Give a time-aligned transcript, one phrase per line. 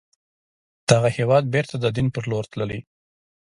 [0.89, 2.79] دغه هېواد بیرته د دين پر لور تللی